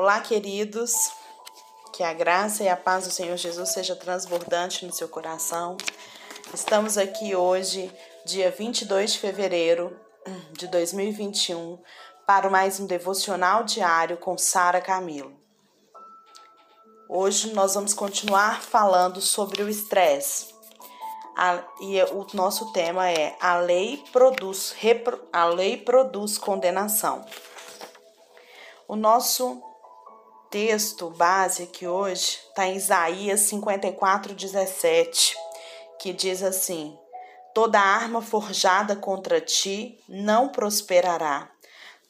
Olá, 0.00 0.20
queridos. 0.20 1.10
Que 1.92 2.04
a 2.04 2.12
graça 2.12 2.62
e 2.62 2.68
a 2.68 2.76
paz 2.76 3.02
do 3.04 3.10
Senhor 3.10 3.36
Jesus 3.36 3.70
seja 3.70 3.96
transbordante 3.96 4.86
no 4.86 4.92
seu 4.92 5.08
coração. 5.08 5.76
Estamos 6.54 6.96
aqui 6.96 7.34
hoje, 7.34 7.92
dia 8.24 8.48
22 8.48 9.14
de 9.14 9.18
fevereiro 9.18 9.98
de 10.52 10.68
2021, 10.68 11.82
para 12.24 12.48
mais 12.48 12.78
um 12.78 12.86
devocional 12.86 13.64
diário 13.64 14.16
com 14.18 14.38
Sara 14.38 14.80
Camilo. 14.80 15.32
Hoje 17.08 17.52
nós 17.52 17.74
vamos 17.74 17.92
continuar 17.92 18.62
falando 18.62 19.20
sobre 19.20 19.64
o 19.64 19.68
estresse. 19.68 20.54
e 21.80 22.00
o 22.12 22.24
nosso 22.34 22.72
tema 22.72 23.10
é 23.10 23.36
a 23.40 23.58
lei 23.58 24.04
produz 24.12 24.76
a 25.32 25.44
lei 25.46 25.76
produz 25.76 26.38
condenação. 26.38 27.26
O 28.86 28.94
nosso 28.94 29.67
texto 30.50 31.10
base 31.10 31.64
aqui 31.64 31.86
hoje 31.86 32.38
está 32.48 32.66
em 32.66 32.76
Isaías 32.76 33.40
54, 33.40 34.34
17, 34.34 35.36
que 35.98 36.12
diz 36.12 36.42
assim: 36.42 36.98
Toda 37.54 37.80
arma 37.80 38.22
forjada 38.22 38.96
contra 38.96 39.40
ti 39.40 39.98
não 40.08 40.48
prosperará. 40.48 41.50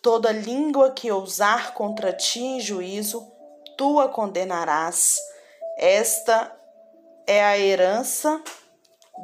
Toda 0.01 0.31
língua 0.31 0.93
que 0.93 1.11
ousar 1.11 1.75
contra 1.75 2.13
ti 2.13 2.41
em 2.41 2.61
juízo, 2.61 3.27
tu 3.77 3.99
a 3.99 4.09
condenarás. 4.09 5.17
Esta 5.77 6.57
é 7.27 7.45
a 7.45 7.59
herança 7.59 8.43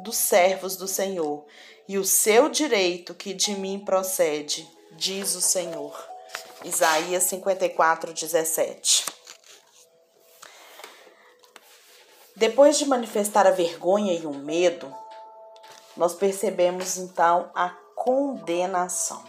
dos 0.03 0.17
servos 0.17 0.75
do 0.75 0.87
Senhor, 0.87 1.45
e 1.87 1.97
o 1.97 2.03
seu 2.03 2.49
direito 2.49 3.13
que 3.13 3.33
de 3.33 3.55
mim 3.55 3.79
procede, 3.79 4.67
diz 4.97 5.35
o 5.35 5.41
Senhor. 5.41 6.14
Isaías 6.65 7.23
54, 7.23 8.11
17. 8.11 9.05
Depois 12.35 12.77
de 12.79 12.87
manifestar 12.87 13.45
a 13.45 13.51
vergonha 13.51 14.13
e 14.13 14.25
o 14.25 14.33
medo, 14.33 14.93
nós 15.95 16.15
percebemos 16.15 16.97
então 16.97 17.51
a 17.53 17.69
condenação. 17.95 19.23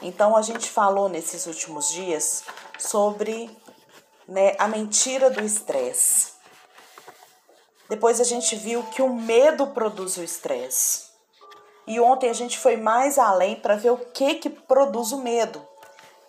Então 0.00 0.34
a 0.34 0.40
gente 0.40 0.70
falou 0.70 1.10
nesses 1.10 1.46
últimos 1.46 1.90
dias 1.90 2.42
sobre 2.78 3.54
né, 4.26 4.56
a 4.58 4.66
mentira 4.66 5.28
do 5.28 5.44
estresse. 5.44 6.32
Depois 7.86 8.18
a 8.18 8.24
gente 8.24 8.56
viu 8.56 8.82
que 8.84 9.02
o 9.02 9.12
medo 9.12 9.66
produz 9.68 10.16
o 10.16 10.22
estresse. 10.22 11.10
E 11.86 12.00
ontem 12.00 12.30
a 12.30 12.34
gente 12.34 12.58
foi 12.58 12.78
mais 12.78 13.18
além 13.18 13.56
para 13.56 13.76
ver 13.76 13.90
o 13.90 13.98
que 13.98 14.36
que 14.36 14.48
produz 14.48 15.12
o 15.12 15.18
medo. 15.18 15.69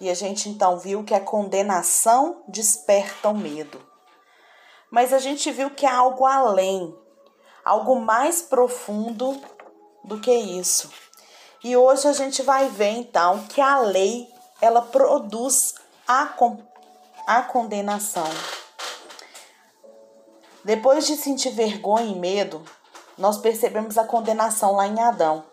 E 0.02 0.10
a 0.10 0.16
gente 0.16 0.50
então 0.50 0.80
viu 0.80 1.04
que 1.04 1.14
a 1.14 1.20
condenação 1.20 2.42
desperta 2.48 3.30
o 3.30 3.38
medo. 3.38 3.80
Mas 4.90 5.14
a 5.14 5.20
gente 5.20 5.52
viu 5.52 5.70
que 5.70 5.86
há 5.86 5.96
algo 5.96 6.26
além, 6.26 6.92
algo 7.64 8.02
mais 8.02 8.42
profundo 8.42 9.40
do 10.04 10.20
que 10.20 10.34
isso. 10.34 10.90
E 11.64 11.78
hoje 11.78 12.08
a 12.08 12.14
gente 12.14 12.42
vai 12.42 12.68
ver 12.68 12.90
então 12.90 13.44
que 13.44 13.62
a 13.62 13.78
lei 13.78 14.28
ela 14.60 14.82
produz 14.82 15.76
a, 16.08 16.34
a 17.28 17.44
condenação. 17.44 18.28
Depois 20.66 21.06
de 21.06 21.16
sentir 21.16 21.52
vergonha 21.52 22.12
e 22.12 22.16
medo, 22.16 22.66
nós 23.20 23.38
percebemos 23.38 24.00
a 24.00 24.04
condenação 24.04 24.76
lá 24.76 24.88
em 24.88 25.00
Adão. 25.00 25.46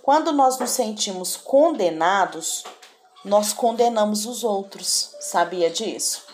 Quando 0.00 0.32
nós 0.32 0.58
nos 0.58 0.70
sentimos 0.70 1.36
condenados, 1.36 2.64
nós 3.24 3.52
condenamos 3.52 4.26
os 4.26 4.44
outros. 4.44 5.16
Sabia 5.20 5.70
disso? 5.70 6.26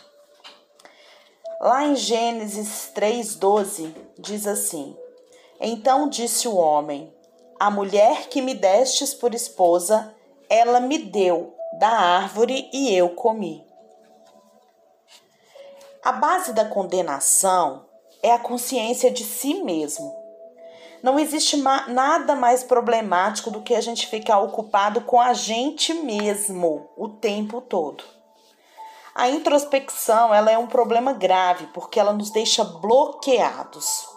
Lá 1.60 1.84
em 1.84 1.94
Gênesis 1.94 2.90
3,12 2.94 3.94
diz 4.18 4.46
assim: 4.46 4.96
Então 5.60 6.08
disse 6.08 6.48
o 6.48 6.56
homem: 6.56 7.14
A 7.58 7.70
mulher 7.70 8.28
que 8.28 8.42
me 8.42 8.54
destes 8.54 9.14
por 9.14 9.34
esposa, 9.34 10.14
ela 10.48 10.80
me 10.80 10.98
deu 10.98 11.54
da 11.78 11.90
árvore 11.90 12.68
e 12.72 12.94
eu 12.94 13.10
comi. 13.10 13.64
A 16.02 16.12
base 16.12 16.54
da 16.54 16.64
condenação 16.64 17.84
é 18.22 18.32
a 18.32 18.38
consciência 18.38 19.10
de 19.10 19.22
si 19.22 19.62
mesmo. 19.62 20.19
Não 21.02 21.18
existe 21.18 21.56
nada 21.56 22.34
mais 22.34 22.62
problemático 22.62 23.50
do 23.50 23.62
que 23.62 23.74
a 23.74 23.80
gente 23.80 24.06
ficar 24.06 24.38
ocupado 24.40 25.00
com 25.00 25.20
a 25.20 25.32
gente 25.32 25.94
mesmo 25.94 26.90
o 26.96 27.08
tempo 27.08 27.60
todo. 27.60 28.04
A 29.14 29.28
introspecção 29.28 30.34
ela 30.34 30.50
é 30.50 30.58
um 30.58 30.66
problema 30.66 31.12
grave 31.12 31.66
porque 31.68 31.98
ela 31.98 32.12
nos 32.12 32.30
deixa 32.30 32.62
bloqueados. 32.62 34.08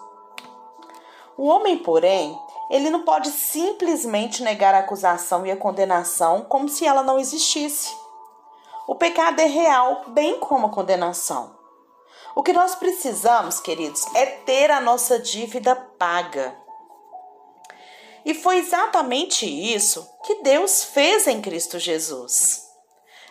O 1.38 1.47
homem, 1.47 1.77
porém, 1.77 2.38
ele 2.69 2.89
não 2.89 3.03
pode 3.03 3.29
simplesmente 3.31 4.43
negar 4.43 4.75
a 4.75 4.79
acusação 4.79 5.45
e 5.45 5.51
a 5.51 5.57
condenação 5.57 6.41
como 6.41 6.69
se 6.69 6.85
ela 6.85 7.01
não 7.01 7.17
existisse. 7.17 7.95
O 8.88 8.95
pecado 8.95 9.39
é 9.39 9.45
real, 9.45 10.03
bem 10.07 10.39
como 10.39 10.67
a 10.67 10.69
condenação. 10.69 11.55
O 12.35 12.43
que 12.43 12.51
nós 12.51 12.75
precisamos, 12.75 13.59
queridos, 13.59 14.05
é 14.16 14.25
ter 14.25 14.69
a 14.72 14.81
nossa 14.81 15.19
dívida 15.19 15.75
paga. 15.75 16.62
E 18.25 18.34
foi 18.34 18.57
exatamente 18.57 19.45
isso 19.45 20.09
que 20.23 20.41
Deus 20.41 20.84
fez 20.84 21.28
em 21.28 21.41
Cristo 21.41 21.78
Jesus. 21.78 22.63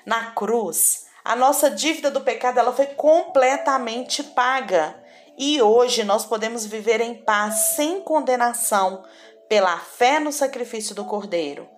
Na 0.05 0.33
cruz, 0.33 1.07
a 1.25 1.37
nossa 1.37 1.71
dívida 1.71 2.11
do 2.11 2.21
pecado 2.21 2.59
ela 2.59 2.73
foi 2.73 2.87
completamente 2.87 4.23
paga. 4.23 5.01
E 5.39 5.63
hoje 5.63 6.05
nós 6.05 6.27
podemos 6.27 6.67
viver 6.67 7.01
em 7.01 7.15
paz 7.15 7.75
sem 7.77 8.01
condenação 8.01 9.05
pela 9.49 9.79
fé 9.79 10.19
no 10.19 10.33
sacrifício 10.33 10.95
do 10.95 11.05
Cordeiro. 11.05 11.69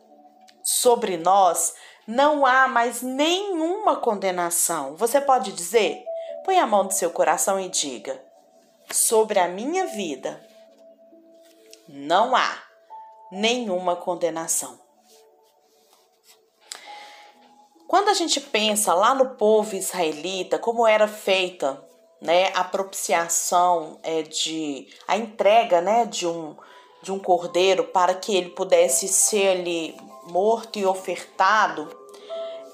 Sobre 0.63 1.17
nós 1.17 1.75
não 2.07 2.45
há 2.45 2.67
mais 2.67 3.03
nenhuma 3.03 3.97
condenação. 3.97 4.97
Você 4.97 5.21
pode 5.21 5.53
dizer? 5.53 6.03
Põe 6.45 6.59
a 6.59 6.67
mão 6.67 6.85
no 6.85 6.91
seu 6.91 7.11
coração 7.11 7.61
e 7.61 7.69
diga: 7.69 8.21
Sobre 8.91 9.39
a 9.39 9.49
minha 9.49 9.87
vida 9.87 10.43
não 11.89 12.35
há 12.35 12.64
nenhuma 13.35 13.97
condenação. 13.97 14.79
Quando 17.87 18.09
a 18.09 18.15
gente 18.15 18.41
pensa 18.41 18.95
lá 18.95 19.15
no 19.15 19.37
povo 19.37 19.77
israelita, 19.77 20.59
como 20.59 20.87
era 20.87 21.07
feita 21.07 21.83
né, 22.21 22.51
a 22.55 22.65
propiciação 22.65 23.99
é, 24.03 24.23
de 24.23 24.89
a 25.07 25.17
entrega 25.17 25.81
né, 25.81 26.07
de, 26.07 26.27
um, 26.27 26.57
de 27.03 27.13
um 27.13 27.19
cordeiro 27.19 27.85
para 27.85 28.15
que 28.15 28.35
ele 28.35 28.51
pudesse 28.51 29.07
ser 29.09 29.49
ali 29.49 29.97
morto 30.27 30.79
e 30.79 30.87
ofertado 30.87 31.89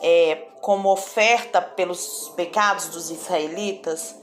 é, 0.01 0.47
como 0.61 0.91
oferta 0.91 1.61
pelos 1.61 2.33
pecados 2.37 2.89
dos 2.89 3.11
israelitas, 3.11 4.15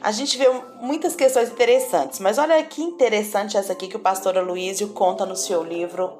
a 0.00 0.12
gente 0.12 0.38
vê 0.38 0.48
muitas 0.80 1.16
questões 1.16 1.50
interessantes, 1.50 2.20
mas 2.20 2.38
olha 2.38 2.62
que 2.62 2.82
interessante 2.82 3.56
essa 3.56 3.72
aqui 3.72 3.88
que 3.88 3.96
o 3.96 4.00
pastor 4.00 4.38
Aloysio 4.38 4.88
conta 4.88 5.26
no 5.26 5.36
seu 5.36 5.62
livro 5.62 6.12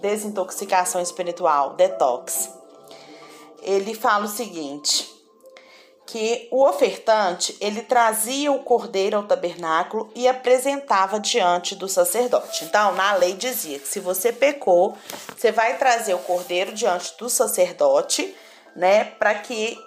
Desintoxicação 0.00 1.00
Espiritual, 1.00 1.74
Detox. 1.74 2.50
Ele 3.62 3.94
fala 3.94 4.26
o 4.26 4.28
seguinte, 4.28 5.08
que 6.04 6.48
o 6.50 6.62
ofertante, 6.68 7.56
ele 7.60 7.80
trazia 7.80 8.52
o 8.52 8.58
cordeiro 8.58 9.16
ao 9.16 9.22
tabernáculo 9.22 10.10
e 10.14 10.28
apresentava 10.28 11.18
diante 11.18 11.74
do 11.74 11.88
sacerdote. 11.88 12.64
Então, 12.64 12.92
na 12.94 13.14
lei 13.14 13.32
dizia 13.32 13.78
que 13.78 13.88
se 13.88 14.00
você 14.00 14.32
pecou, 14.32 14.94
você 15.34 15.50
vai 15.50 15.78
trazer 15.78 16.12
o 16.12 16.18
cordeiro 16.18 16.72
diante 16.72 17.16
do 17.18 17.30
sacerdote, 17.30 18.36
né, 18.76 19.04
para 19.04 19.34
que 19.36 19.78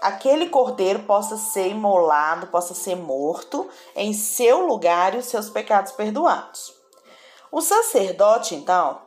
aquele 0.00 0.48
cordeiro 0.48 1.00
possa 1.00 1.36
ser 1.36 1.68
imolado, 1.68 2.46
possa 2.46 2.74
ser 2.74 2.96
morto 2.96 3.68
em 3.94 4.12
seu 4.12 4.66
lugar 4.66 5.14
e 5.14 5.18
os 5.18 5.26
seus 5.26 5.50
pecados 5.50 5.92
perdoados. 5.92 6.74
O 7.52 7.60
sacerdote, 7.60 8.54
então, 8.54 9.02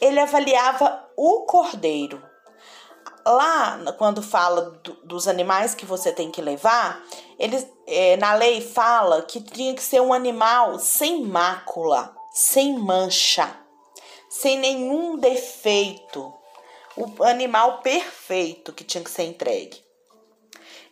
ele 0.00 0.20
avaliava 0.20 1.08
o 1.16 1.42
cordeiro. 1.42 2.22
Lá, 3.26 3.78
quando 3.96 4.20
fala 4.20 4.72
do, 4.82 4.92
dos 5.04 5.26
animais 5.26 5.74
que 5.74 5.86
você 5.86 6.12
tem 6.12 6.30
que 6.30 6.42
levar, 6.42 7.02
ele, 7.38 7.66
é, 7.86 8.16
na 8.18 8.34
lei 8.34 8.60
fala 8.60 9.22
que 9.22 9.40
tinha 9.40 9.74
que 9.74 9.82
ser 9.82 10.00
um 10.00 10.12
animal 10.12 10.78
sem 10.78 11.24
mácula, 11.24 12.14
sem 12.32 12.78
mancha, 12.78 13.56
sem 14.28 14.58
nenhum 14.58 15.16
defeito. 15.16 16.34
O 16.96 17.24
animal 17.24 17.78
perfeito 17.78 18.72
que 18.72 18.84
tinha 18.84 19.02
que 19.02 19.10
ser 19.10 19.24
entregue. 19.24 19.83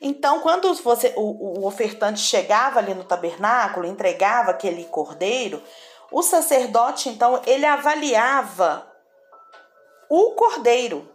Então, 0.04 0.40
quando 0.40 0.74
você, 0.74 1.14
o, 1.16 1.60
o 1.60 1.66
ofertante 1.66 2.18
chegava 2.18 2.80
ali 2.80 2.92
no 2.92 3.04
tabernáculo, 3.04 3.86
entregava 3.86 4.50
aquele 4.50 4.84
cordeiro, 4.86 5.62
o 6.10 6.22
sacerdote, 6.22 7.08
então, 7.08 7.40
ele 7.46 7.64
avaliava 7.64 8.84
o 10.10 10.32
cordeiro. 10.32 11.08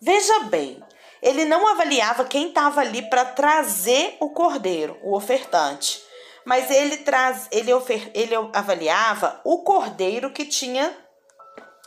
Veja 0.00 0.40
bem, 0.44 0.80
ele 1.20 1.44
não 1.44 1.66
avaliava 1.66 2.24
quem 2.24 2.48
estava 2.48 2.82
ali 2.82 3.02
para 3.10 3.24
trazer 3.24 4.16
o 4.20 4.30
cordeiro, 4.30 4.96
o 5.02 5.16
ofertante, 5.16 6.00
mas 6.44 6.70
ele 6.70 6.98
traz, 6.98 7.48
ele, 7.50 7.72
ofer, 7.72 8.12
ele 8.14 8.34
avaliava 8.52 9.40
o 9.44 9.64
cordeiro 9.64 10.32
que 10.32 10.46
tinha 10.46 10.96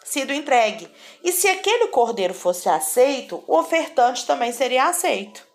sido 0.04 0.34
entregue. 0.34 0.94
E 1.24 1.32
se 1.32 1.48
aquele 1.48 1.88
cordeiro 1.88 2.34
fosse 2.34 2.68
aceito, 2.68 3.42
o 3.48 3.58
ofertante 3.58 4.28
também 4.28 4.52
seria 4.52 4.90
aceito. 4.90 5.51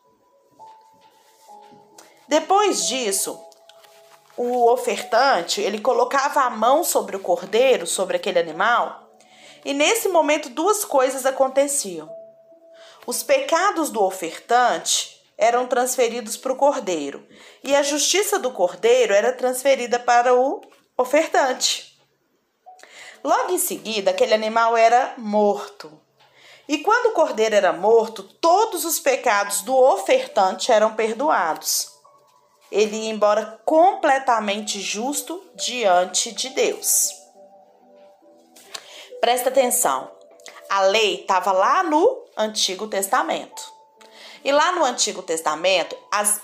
Depois 2.28 2.86
disso, 2.86 3.40
o 4.36 4.70
ofertante, 4.70 5.60
ele 5.60 5.80
colocava 5.80 6.42
a 6.42 6.50
mão 6.50 6.82
sobre 6.82 7.16
o 7.16 7.20
cordeiro, 7.20 7.86
sobre 7.86 8.16
aquele 8.16 8.38
animal, 8.38 9.10
e 9.64 9.72
nesse 9.72 10.08
momento 10.08 10.50
duas 10.50 10.84
coisas 10.84 11.24
aconteciam. 11.24 12.10
Os 13.06 13.22
pecados 13.22 13.90
do 13.90 14.02
ofertante 14.02 15.24
eram 15.38 15.66
transferidos 15.66 16.36
para 16.36 16.52
o 16.52 16.56
cordeiro, 16.56 17.26
e 17.62 17.74
a 17.76 17.82
justiça 17.82 18.38
do 18.38 18.50
cordeiro 18.50 19.14
era 19.14 19.32
transferida 19.32 19.98
para 19.98 20.34
o 20.34 20.60
ofertante. 20.98 21.96
Logo 23.22 23.52
em 23.52 23.58
seguida, 23.58 24.10
aquele 24.10 24.34
animal 24.34 24.76
era 24.76 25.14
morto. 25.16 26.00
E 26.68 26.78
quando 26.78 27.06
o 27.06 27.12
cordeiro 27.12 27.54
era 27.54 27.72
morto, 27.72 28.22
todos 28.22 28.84
os 28.84 28.98
pecados 28.98 29.62
do 29.62 29.76
ofertante 29.76 30.72
eram 30.72 30.94
perdoados 30.94 31.95
ele 32.70 32.96
ia 32.96 33.10
embora 33.10 33.60
completamente 33.64 34.80
justo 34.80 35.42
diante 35.54 36.32
de 36.32 36.50
Deus. 36.50 37.10
Presta 39.20 39.48
atenção. 39.48 40.10
A 40.68 40.82
lei 40.82 41.20
estava 41.20 41.52
lá 41.52 41.82
no 41.82 42.24
Antigo 42.36 42.86
Testamento. 42.88 43.72
E 44.44 44.52
lá 44.52 44.72
no 44.72 44.84
Antigo 44.84 45.22
Testamento, 45.22 45.96
as 46.10 46.40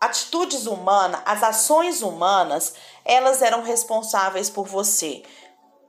atitudes 0.00 0.66
humanas, 0.66 1.22
as 1.24 1.42
ações 1.42 2.02
humanas, 2.02 2.74
elas 3.04 3.42
eram 3.42 3.62
responsáveis 3.62 4.50
por 4.50 4.66
você 4.66 5.22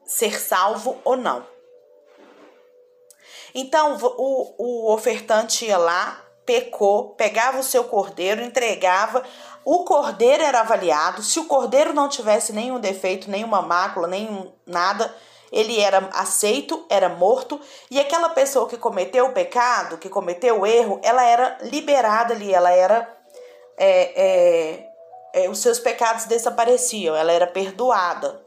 ser 0.05 0.39
salvo 0.39 0.99
ou 1.03 1.17
não. 1.17 1.45
Então, 3.53 3.97
o, 4.01 4.55
o 4.57 4.93
ofertante 4.93 5.65
ia 5.65 5.77
lá, 5.77 6.21
pecou, 6.45 7.15
pegava 7.15 7.59
o 7.59 7.63
seu 7.63 7.85
cordeiro, 7.85 8.43
entregava, 8.43 9.23
o 9.65 9.83
cordeiro 9.83 10.43
era 10.43 10.59
avaliado. 10.59 11.23
Se 11.23 11.39
o 11.39 11.45
cordeiro 11.45 11.91
não 11.91 12.07
tivesse 12.07 12.53
nenhum 12.53 12.79
defeito, 12.79 13.31
nenhuma 13.31 13.63
mácula, 13.63 14.07
nenhum 14.07 14.53
nada, 14.63 15.13
ele 15.51 15.79
era 15.79 16.07
aceito, 16.13 16.85
era 16.87 17.09
morto, 17.09 17.59
e 17.89 17.99
aquela 17.99 18.29
pessoa 18.29 18.69
que 18.69 18.77
cometeu 18.77 19.25
o 19.25 19.33
pecado, 19.33 19.97
que 19.97 20.07
cometeu 20.07 20.61
o 20.61 20.67
erro, 20.67 21.01
ela 21.03 21.23
era 21.23 21.57
liberada 21.63 22.35
ali, 22.35 22.53
ela 22.53 22.71
era. 22.71 23.11
É, 23.77 24.23
é, 24.23 24.89
é, 25.33 25.49
os 25.49 25.59
seus 25.59 25.79
pecados 25.79 26.25
desapareciam, 26.25 27.13
ela 27.15 27.31
era 27.31 27.47
perdoada, 27.47 28.41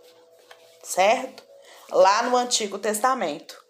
certo? 0.83 1.43
Lá 1.91 2.23
no 2.23 2.37
Antigo 2.37 2.79
Testamento. 2.79 3.63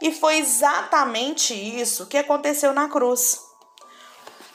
E 0.00 0.10
foi 0.10 0.38
exatamente 0.38 1.54
isso 1.54 2.06
que 2.06 2.16
aconteceu 2.16 2.72
na 2.72 2.88
cruz. 2.88 3.47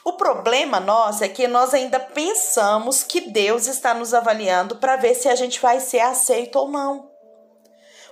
O 0.05 0.13
problema 0.13 0.79
nosso 0.79 1.23
é 1.23 1.29
que 1.29 1.47
nós 1.47 1.73
ainda 1.73 1.99
pensamos 1.99 3.03
que 3.03 3.21
Deus 3.21 3.67
está 3.67 3.93
nos 3.93 4.13
avaliando 4.13 4.75
para 4.75 4.97
ver 4.97 5.15
se 5.15 5.29
a 5.29 5.35
gente 5.35 5.61
vai 5.61 5.79
ser 5.79 6.01
aceito 6.01 6.57
ou 6.57 6.67
não. 6.67 7.09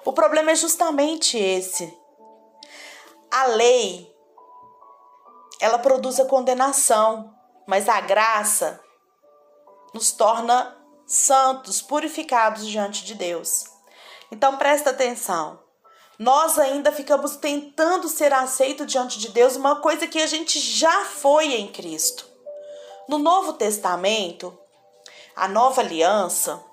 O 0.06 0.14
problema 0.14 0.52
é 0.52 0.56
justamente 0.56 1.38
esse. 1.38 1.94
A 3.30 3.46
lei 3.46 4.10
ela 5.60 5.78
produz 5.78 6.20
a 6.20 6.26
condenação, 6.26 7.36
mas 7.68 7.88
a 7.88 8.02
graça 8.02 8.80
nos 9.94 10.12
torna 10.12 10.76
santos, 11.06 11.82
purificados 11.82 12.66
diante 12.66 13.06
de 13.06 13.14
Deus. 13.14 13.66
Então 14.32 14.58
presta 14.58 14.90
atenção 14.90 15.61
nós 16.22 16.60
ainda 16.60 16.92
ficamos 16.92 17.36
tentando 17.36 18.08
ser 18.08 18.32
aceito 18.32 18.86
diante 18.86 19.18
de 19.18 19.30
Deus, 19.30 19.56
uma 19.56 19.78
coisa 19.78 20.06
que 20.06 20.22
a 20.22 20.28
gente 20.28 20.60
já 20.60 21.04
foi 21.06 21.56
em 21.56 21.68
Cristo. 21.72 22.28
No 23.10 23.18
Novo 23.18 23.54
Testamento, 23.54 24.56
a 25.36 25.48
nova 25.48 25.82
aliança, 25.82 26.64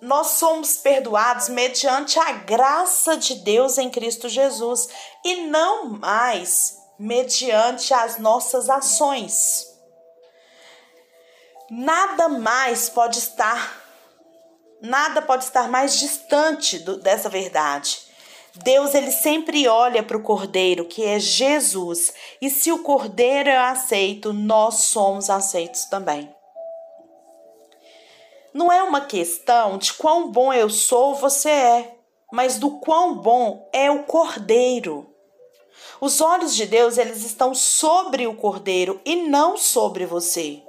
nós 0.00 0.26
somos 0.26 0.76
perdoados 0.78 1.48
mediante 1.48 2.18
a 2.18 2.32
graça 2.32 3.16
de 3.16 3.36
Deus 3.36 3.78
em 3.78 3.88
Cristo 3.88 4.28
Jesus 4.28 4.88
e 5.24 5.42
não 5.42 5.84
mais 5.84 6.78
mediante 6.98 7.94
as 7.94 8.18
nossas 8.18 8.68
ações. 8.68 9.68
Nada 11.70 12.28
mais 12.28 12.88
pode 12.88 13.20
estar 13.20 13.79
Nada 14.80 15.20
pode 15.20 15.44
estar 15.44 15.68
mais 15.68 15.98
distante 15.98 16.78
do, 16.78 16.98
dessa 16.98 17.28
verdade. 17.28 17.98
Deus 18.54 18.94
ele 18.94 19.12
sempre 19.12 19.68
olha 19.68 20.02
para 20.02 20.16
o 20.16 20.22
Cordeiro, 20.22 20.84
que 20.84 21.04
é 21.04 21.20
Jesus, 21.20 22.12
e 22.40 22.50
se 22.50 22.72
o 22.72 22.82
Cordeiro 22.82 23.48
é 23.48 23.56
aceito, 23.56 24.32
nós 24.32 24.86
somos 24.86 25.30
aceitos 25.30 25.84
também. 25.84 26.34
Não 28.52 28.72
é 28.72 28.82
uma 28.82 29.02
questão 29.02 29.78
de 29.78 29.92
quão 29.92 30.30
bom 30.32 30.52
eu 30.52 30.68
sou 30.68 31.10
ou 31.10 31.14
você 31.14 31.50
é, 31.50 31.94
mas 32.32 32.58
do 32.58 32.78
quão 32.78 33.14
bom 33.14 33.68
é 33.72 33.90
o 33.90 34.02
Cordeiro. 34.02 35.06
Os 36.00 36.20
olhos 36.20 36.56
de 36.56 36.66
Deus 36.66 36.98
eles 36.98 37.24
estão 37.24 37.54
sobre 37.54 38.26
o 38.26 38.34
Cordeiro 38.34 39.00
e 39.04 39.28
não 39.28 39.56
sobre 39.56 40.06
você. 40.06 40.62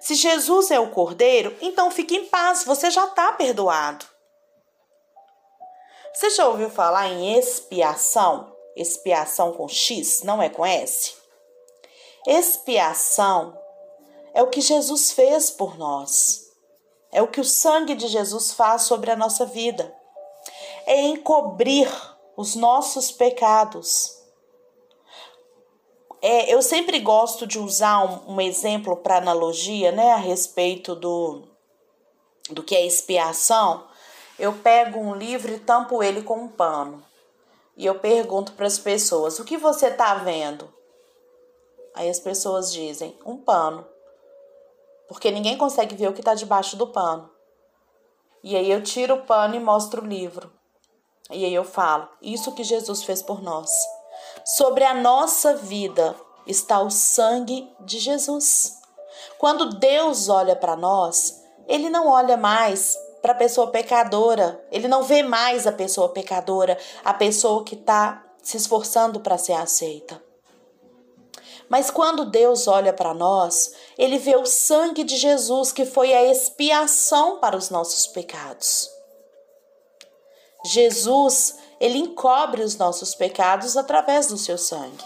Se 0.00 0.14
Jesus 0.14 0.70
é 0.70 0.78
o 0.78 0.90
Cordeiro, 0.90 1.56
então 1.60 1.90
fique 1.90 2.16
em 2.16 2.26
paz, 2.26 2.64
você 2.64 2.90
já 2.90 3.06
está 3.06 3.32
perdoado. 3.32 4.04
Você 6.14 6.30
já 6.30 6.48
ouviu 6.48 6.70
falar 6.70 7.08
em 7.08 7.38
expiação? 7.38 8.54
Expiação 8.74 9.52
com 9.52 9.68
X, 9.68 10.22
não 10.22 10.42
é 10.42 10.48
com 10.48 10.64
S? 10.64 11.14
Expiação 12.26 13.58
é 14.34 14.42
o 14.42 14.48
que 14.48 14.60
Jesus 14.60 15.12
fez 15.12 15.50
por 15.50 15.78
nós. 15.78 16.46
É 17.12 17.22
o 17.22 17.28
que 17.28 17.40
o 17.40 17.44
sangue 17.44 17.94
de 17.94 18.08
Jesus 18.08 18.52
faz 18.52 18.82
sobre 18.82 19.10
a 19.10 19.16
nossa 19.16 19.46
vida. 19.46 19.94
É 20.84 21.00
encobrir 21.02 21.88
os 22.36 22.54
nossos 22.54 23.10
pecados 23.10 24.15
é, 26.22 26.52
eu 26.52 26.62
sempre 26.62 26.98
gosto 27.00 27.46
de 27.46 27.58
usar 27.58 28.04
um, 28.04 28.34
um 28.34 28.40
exemplo 28.40 28.96
para 28.96 29.18
analogia, 29.18 29.92
né, 29.92 30.12
a 30.12 30.16
respeito 30.16 30.94
do, 30.94 31.42
do 32.50 32.62
que 32.62 32.74
é 32.74 32.86
expiação. 32.86 33.86
Eu 34.38 34.52
pego 34.52 34.98
um 34.98 35.14
livro 35.14 35.52
e 35.52 35.58
tampo 35.58 36.02
ele 36.02 36.22
com 36.22 36.36
um 36.36 36.48
pano. 36.48 37.02
E 37.76 37.84
eu 37.84 37.98
pergunto 37.98 38.52
para 38.52 38.66
as 38.66 38.78
pessoas: 38.78 39.38
o 39.38 39.44
que 39.44 39.56
você 39.56 39.88
está 39.88 40.14
vendo? 40.14 40.72
Aí 41.94 42.08
as 42.08 42.20
pessoas 42.20 42.72
dizem: 42.72 43.16
um 43.24 43.36
pano. 43.36 43.86
Porque 45.08 45.30
ninguém 45.30 45.56
consegue 45.56 45.94
ver 45.94 46.08
o 46.08 46.12
que 46.12 46.20
está 46.20 46.34
debaixo 46.34 46.76
do 46.76 46.86
pano. 46.86 47.30
E 48.42 48.56
aí 48.56 48.70
eu 48.70 48.82
tiro 48.82 49.14
o 49.14 49.22
pano 49.22 49.54
e 49.54 49.60
mostro 49.60 50.02
o 50.02 50.06
livro. 50.06 50.52
E 51.30 51.44
aí 51.44 51.54
eu 51.54 51.64
falo: 51.64 52.08
isso 52.20 52.54
que 52.54 52.64
Jesus 52.64 53.02
fez 53.02 53.22
por 53.22 53.42
nós. 53.42 53.70
Sobre 54.46 54.84
a 54.84 54.94
nossa 54.94 55.56
vida 55.56 56.14
está 56.46 56.80
o 56.80 56.88
sangue 56.88 57.68
de 57.80 57.98
Jesus. 57.98 58.78
Quando 59.38 59.76
Deus 59.80 60.28
olha 60.28 60.54
para 60.54 60.76
nós, 60.76 61.42
ele 61.66 61.90
não 61.90 62.06
olha 62.06 62.36
mais 62.36 62.96
para 63.20 63.32
a 63.32 63.36
pessoa 63.36 63.72
pecadora, 63.72 64.64
ele 64.70 64.86
não 64.86 65.02
vê 65.02 65.20
mais 65.20 65.66
a 65.66 65.72
pessoa 65.72 66.10
pecadora, 66.10 66.78
a 67.04 67.12
pessoa 67.12 67.64
que 67.64 67.74
está 67.74 68.24
se 68.40 68.56
esforçando 68.56 69.18
para 69.18 69.36
ser 69.36 69.54
aceita. 69.54 70.22
Mas 71.68 71.90
quando 71.90 72.24
Deus 72.24 72.68
olha 72.68 72.92
para 72.92 73.12
nós, 73.12 73.72
ele 73.98 74.16
vê 74.16 74.36
o 74.36 74.46
sangue 74.46 75.02
de 75.02 75.16
Jesus, 75.16 75.72
que 75.72 75.84
foi 75.84 76.14
a 76.14 76.22
expiação 76.24 77.40
para 77.40 77.56
os 77.56 77.68
nossos 77.68 78.06
pecados. 78.06 78.88
Jesus 80.66 81.56
ele 81.80 81.98
encobre 81.98 82.62
os 82.62 82.76
nossos 82.76 83.14
pecados 83.14 83.76
através 83.76 84.26
do 84.26 84.36
seu 84.36 84.56
sangue. 84.56 85.04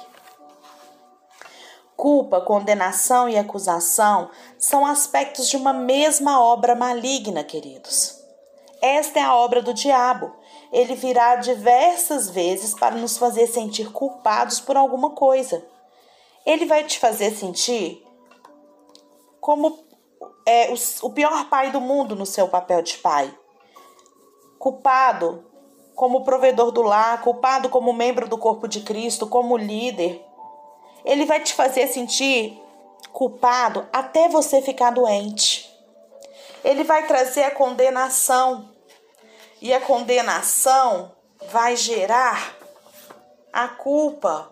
Culpa, 1.96 2.40
condenação 2.40 3.28
e 3.28 3.36
acusação 3.36 4.30
são 4.58 4.86
aspectos 4.86 5.48
de 5.48 5.56
uma 5.56 5.72
mesma 5.72 6.42
obra 6.42 6.74
maligna, 6.74 7.44
queridos. 7.44 8.18
Esta 8.80 9.18
é 9.18 9.22
a 9.22 9.36
obra 9.36 9.60
do 9.60 9.74
diabo. 9.74 10.34
Ele 10.72 10.94
virá 10.94 11.36
diversas 11.36 12.30
vezes 12.30 12.72
para 12.72 12.94
nos 12.94 13.18
fazer 13.18 13.46
sentir 13.48 13.92
culpados 13.92 14.60
por 14.60 14.76
alguma 14.76 15.10
coisa. 15.10 15.62
Ele 16.46 16.64
vai 16.64 16.84
te 16.84 16.98
fazer 16.98 17.32
sentir 17.32 18.02
como 19.40 19.78
é, 20.46 20.72
o, 20.72 21.06
o 21.06 21.10
pior 21.10 21.50
pai 21.50 21.70
do 21.70 21.80
mundo 21.80 22.16
no 22.16 22.24
seu 22.24 22.48
papel 22.48 22.80
de 22.80 22.96
pai. 22.98 23.36
Culpado 24.58 25.49
como 25.94 26.24
provedor 26.24 26.70
do 26.70 26.82
lar, 26.82 27.20
culpado 27.20 27.68
como 27.68 27.92
membro 27.92 28.28
do 28.28 28.38
corpo 28.38 28.66
de 28.66 28.80
Cristo, 28.80 29.26
como 29.26 29.56
líder. 29.56 30.24
ele 31.04 31.24
vai 31.24 31.40
te 31.40 31.54
fazer 31.54 31.86
sentir 31.88 32.60
culpado 33.12 33.86
até 33.92 34.28
você 34.28 34.62
ficar 34.62 34.90
doente. 34.90 35.70
Ele 36.64 36.84
vai 36.84 37.06
trazer 37.06 37.44
a 37.44 37.50
condenação. 37.50 38.68
E 39.60 39.72
a 39.74 39.80
condenação 39.80 41.12
vai 41.50 41.76
gerar 41.76 42.56
a 43.52 43.68
culpa. 43.68 44.50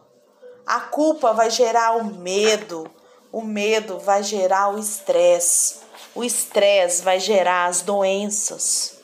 A 0.67 0.81
culpa 0.81 1.33
vai 1.33 1.51
gerar 1.51 1.97
o 1.97 2.05
medo. 2.05 2.91
O 3.33 3.43
medo 3.43 3.99
vai 3.99 4.23
gerar 4.23 4.75
o 4.75 4.79
estresse. 4.79 5.81
O 6.15 6.25
estresse 6.25 7.03
vai 7.03 7.21
gerar 7.21 7.67
as 7.67 7.83
doenças 7.83 8.99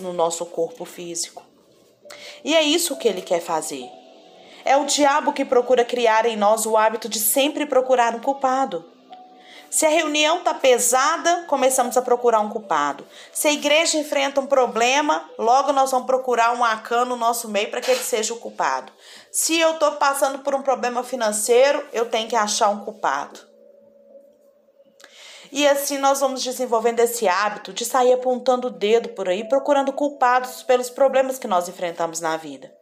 no 0.00 0.12
nosso 0.12 0.44
corpo 0.46 0.84
físico. 0.84 1.43
E 2.44 2.54
é 2.54 2.62
isso 2.62 2.96
que 2.96 3.08
ele 3.08 3.22
quer 3.22 3.40
fazer. 3.40 3.88
É 4.64 4.76
o 4.76 4.84
diabo 4.84 5.32
que 5.32 5.44
procura 5.44 5.84
criar 5.84 6.26
em 6.26 6.36
nós 6.36 6.66
o 6.66 6.76
hábito 6.76 7.08
de 7.08 7.18
sempre 7.18 7.66
procurar 7.66 8.14
um 8.14 8.20
culpado. 8.20 8.84
Se 9.70 9.84
a 9.84 9.88
reunião 9.88 10.38
está 10.38 10.54
pesada, 10.54 11.46
começamos 11.48 11.96
a 11.96 12.02
procurar 12.02 12.38
um 12.38 12.48
culpado. 12.48 13.04
Se 13.32 13.48
a 13.48 13.52
igreja 13.52 13.98
enfrenta 13.98 14.40
um 14.40 14.46
problema, 14.46 15.28
logo 15.36 15.72
nós 15.72 15.90
vamos 15.90 16.06
procurar 16.06 16.54
um 16.54 16.62
acã 16.62 17.04
no 17.04 17.16
nosso 17.16 17.48
meio 17.48 17.70
para 17.70 17.80
que 17.80 17.90
ele 17.90 18.04
seja 18.04 18.32
o 18.32 18.38
culpado. 18.38 18.92
Se 19.32 19.58
eu 19.58 19.72
estou 19.72 19.92
passando 19.92 20.38
por 20.38 20.54
um 20.54 20.62
problema 20.62 21.02
financeiro, 21.02 21.84
eu 21.92 22.06
tenho 22.08 22.28
que 22.28 22.36
achar 22.36 22.68
um 22.68 22.84
culpado. 22.84 23.40
E 25.54 25.68
assim 25.68 25.98
nós 25.98 26.18
vamos 26.18 26.42
desenvolvendo 26.42 26.98
esse 26.98 27.28
hábito 27.28 27.72
de 27.72 27.84
sair 27.84 28.12
apontando 28.12 28.66
o 28.66 28.70
dedo 28.72 29.10
por 29.10 29.28
aí, 29.28 29.48
procurando 29.48 29.92
culpados 29.92 30.64
pelos 30.64 30.90
problemas 30.90 31.38
que 31.38 31.46
nós 31.46 31.68
enfrentamos 31.68 32.18
na 32.18 32.36
vida. 32.36 32.74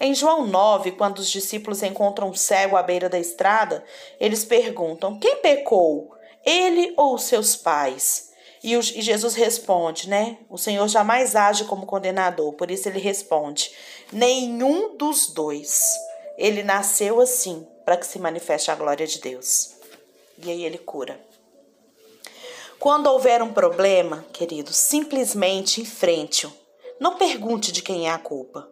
Em 0.00 0.16
João 0.16 0.44
9, 0.44 0.90
quando 0.90 1.20
os 1.20 1.30
discípulos 1.30 1.80
encontram 1.80 2.28
um 2.28 2.34
cego 2.34 2.76
à 2.76 2.82
beira 2.82 3.08
da 3.08 3.20
estrada, 3.20 3.84
eles 4.18 4.44
perguntam: 4.44 5.16
Quem 5.20 5.36
pecou? 5.36 6.12
Ele 6.44 6.92
ou 6.96 7.16
seus 7.16 7.54
pais? 7.54 8.32
E, 8.60 8.74
e 8.74 9.00
Jesus 9.00 9.36
responde, 9.36 10.08
né? 10.08 10.38
O 10.50 10.58
Senhor 10.58 10.88
jamais 10.88 11.36
age 11.36 11.66
como 11.66 11.86
condenador, 11.86 12.52
por 12.54 12.68
isso 12.68 12.88
ele 12.88 12.98
responde: 12.98 13.70
Nenhum 14.12 14.96
dos 14.96 15.28
dois. 15.28 15.84
Ele 16.36 16.64
nasceu 16.64 17.20
assim, 17.20 17.64
para 17.84 17.96
que 17.96 18.06
se 18.08 18.18
manifeste 18.18 18.72
a 18.72 18.74
glória 18.74 19.06
de 19.06 19.20
Deus. 19.20 19.81
E 20.42 20.50
aí 20.50 20.64
ele 20.64 20.78
cura. 20.78 21.20
Quando 22.78 23.06
houver 23.06 23.40
um 23.42 23.52
problema, 23.52 24.24
querido, 24.32 24.72
simplesmente 24.72 25.80
enfrente-o. 25.80 26.52
Não 26.98 27.16
pergunte 27.16 27.70
de 27.70 27.80
quem 27.80 28.08
é 28.08 28.10
a 28.10 28.18
culpa. 28.18 28.68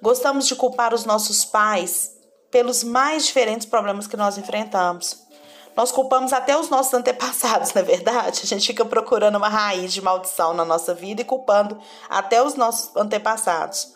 Gostamos 0.00 0.46
de 0.46 0.54
culpar 0.54 0.94
os 0.94 1.04
nossos 1.04 1.44
pais 1.44 2.16
pelos 2.50 2.84
mais 2.84 3.26
diferentes 3.26 3.66
problemas 3.66 4.06
que 4.06 4.16
nós 4.16 4.38
enfrentamos. 4.38 5.24
Nós 5.76 5.90
culpamos 5.90 6.32
até 6.32 6.56
os 6.56 6.68
nossos 6.68 6.94
antepassados, 6.94 7.72
não 7.74 7.82
é 7.82 7.84
verdade? 7.84 8.42
A 8.44 8.46
gente 8.46 8.66
fica 8.66 8.84
procurando 8.84 9.36
uma 9.36 9.48
raiz 9.48 9.92
de 9.92 10.00
maldição 10.00 10.54
na 10.54 10.64
nossa 10.64 10.94
vida 10.94 11.22
e 11.22 11.24
culpando 11.24 11.76
até 12.08 12.40
os 12.40 12.54
nossos 12.54 12.94
antepassados. 12.94 13.94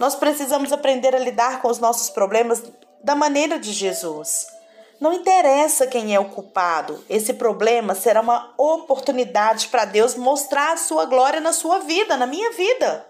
Nós 0.00 0.16
precisamos 0.16 0.72
aprender 0.72 1.14
a 1.14 1.18
lidar 1.20 1.62
com 1.62 1.68
os 1.68 1.78
nossos 1.78 2.10
problemas 2.10 2.64
da 3.04 3.14
maneira 3.14 3.58
de 3.58 3.72
Jesus. 3.72 4.55
Não 4.98 5.12
interessa 5.12 5.86
quem 5.86 6.14
é 6.14 6.18
o 6.18 6.30
culpado, 6.30 7.04
esse 7.08 7.34
problema 7.34 7.94
será 7.94 8.22
uma 8.22 8.54
oportunidade 8.56 9.68
para 9.68 9.84
Deus 9.84 10.14
mostrar 10.14 10.72
a 10.72 10.76
sua 10.78 11.04
glória 11.04 11.38
na 11.38 11.52
sua 11.52 11.80
vida, 11.80 12.16
na 12.16 12.26
minha 12.26 12.50
vida. 12.52 13.06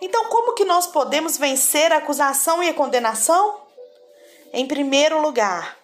Então, 0.00 0.26
como 0.26 0.54
que 0.54 0.64
nós 0.64 0.86
podemos 0.86 1.38
vencer 1.38 1.90
a 1.92 1.96
acusação 1.96 2.62
e 2.62 2.68
a 2.68 2.74
condenação? 2.74 3.60
Em 4.52 4.66
primeiro 4.66 5.20
lugar, 5.20 5.78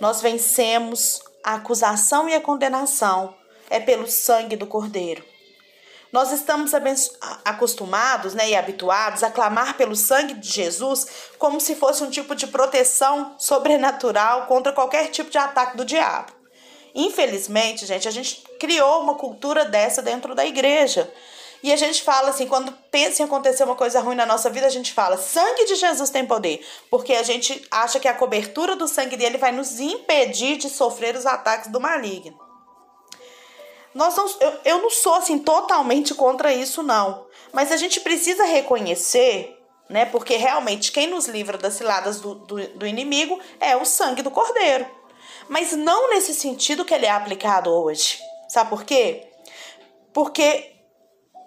nós 0.00 0.20
vencemos 0.20 1.20
a 1.42 1.56
acusação 1.56 2.28
e 2.28 2.34
a 2.34 2.40
condenação 2.40 3.34
é 3.68 3.80
pelo 3.80 4.06
sangue 4.06 4.54
do 4.54 4.66
Cordeiro. 4.66 5.29
Nós 6.12 6.32
estamos 6.32 6.72
acostumados 7.44 8.34
né, 8.34 8.50
e 8.50 8.56
habituados 8.56 9.22
a 9.22 9.30
clamar 9.30 9.76
pelo 9.76 9.94
sangue 9.94 10.34
de 10.34 10.48
Jesus 10.48 11.06
como 11.38 11.60
se 11.60 11.76
fosse 11.76 12.02
um 12.02 12.10
tipo 12.10 12.34
de 12.34 12.48
proteção 12.48 13.34
sobrenatural 13.38 14.46
contra 14.46 14.72
qualquer 14.72 15.08
tipo 15.08 15.30
de 15.30 15.38
ataque 15.38 15.76
do 15.76 15.84
diabo. 15.84 16.32
Infelizmente, 16.94 17.86
gente, 17.86 18.08
a 18.08 18.10
gente 18.10 18.42
criou 18.58 19.02
uma 19.02 19.14
cultura 19.14 19.64
dessa 19.64 20.02
dentro 20.02 20.34
da 20.34 20.44
igreja. 20.44 21.12
E 21.62 21.72
a 21.72 21.76
gente 21.76 22.02
fala 22.02 22.30
assim, 22.30 22.46
quando 22.46 22.72
pensa 22.90 23.22
em 23.22 23.26
acontecer 23.26 23.62
uma 23.64 23.76
coisa 23.76 24.00
ruim 24.00 24.16
na 24.16 24.24
nossa 24.24 24.48
vida, 24.48 24.66
a 24.66 24.70
gente 24.70 24.92
fala: 24.92 25.18
sangue 25.18 25.66
de 25.66 25.76
Jesus 25.76 26.10
tem 26.10 26.26
poder, 26.26 26.66
porque 26.90 27.12
a 27.12 27.22
gente 27.22 27.64
acha 27.70 28.00
que 28.00 28.08
a 28.08 28.14
cobertura 28.14 28.74
do 28.74 28.88
sangue 28.88 29.16
dele 29.16 29.36
vai 29.36 29.52
nos 29.52 29.78
impedir 29.78 30.56
de 30.56 30.70
sofrer 30.70 31.14
os 31.14 31.26
ataques 31.26 31.70
do 31.70 31.78
maligno. 31.78 32.49
Nós 33.94 34.16
não, 34.16 34.26
eu, 34.40 34.60
eu 34.64 34.82
não 34.82 34.90
sou 34.90 35.14
assim 35.14 35.38
totalmente 35.38 36.14
contra 36.14 36.52
isso, 36.52 36.82
não. 36.82 37.26
Mas 37.52 37.72
a 37.72 37.76
gente 37.76 38.00
precisa 38.00 38.44
reconhecer, 38.44 39.58
né? 39.88 40.04
Porque 40.04 40.36
realmente 40.36 40.92
quem 40.92 41.08
nos 41.08 41.26
livra 41.26 41.58
das 41.58 41.74
ciladas 41.74 42.20
do, 42.20 42.34
do, 42.34 42.66
do 42.68 42.86
inimigo 42.86 43.40
é 43.58 43.76
o 43.76 43.84
sangue 43.84 44.22
do 44.22 44.30
cordeiro. 44.30 44.86
Mas 45.48 45.72
não 45.72 46.10
nesse 46.10 46.32
sentido 46.32 46.84
que 46.84 46.94
ele 46.94 47.06
é 47.06 47.10
aplicado 47.10 47.70
hoje. 47.70 48.20
Sabe 48.48 48.70
por 48.70 48.84
quê? 48.84 49.28
Porque 50.12 50.72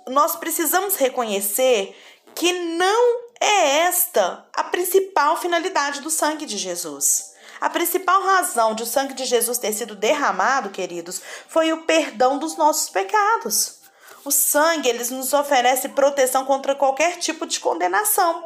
nós 0.08 0.36
precisamos 0.36 0.96
reconhecer 0.96 1.96
que 2.36 2.52
não 2.52 3.24
é 3.40 3.80
esta 3.80 4.46
a 4.54 4.64
principal 4.64 5.38
finalidade 5.38 6.02
do 6.02 6.10
sangue 6.10 6.46
de 6.46 6.58
Jesus. 6.58 7.33
A 7.64 7.70
principal 7.70 8.22
razão 8.22 8.76
de 8.76 8.84
o 8.84 8.86
sangue 8.86 9.14
de 9.14 9.24
Jesus 9.24 9.58
ter 9.58 9.72
sido 9.72 9.96
derramado, 9.96 10.70
queridos, 10.70 11.22
foi 11.48 11.72
o 11.72 11.84
perdão 11.84 12.38
dos 12.38 12.58
nossos 12.58 12.90
pecados. 12.90 13.76
O 14.26 14.32
sangue, 14.32 14.90
eles 14.90 15.10
nos 15.10 15.32
oferece 15.32 15.88
proteção 15.88 16.44
contra 16.44 16.76
qualquer 16.76 17.20
tipo 17.20 17.46
de 17.46 17.62
condenação. 17.62 18.44